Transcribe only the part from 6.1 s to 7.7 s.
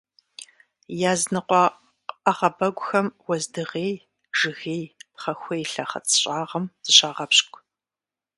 щӀагъым зыщагъэпщкӏу.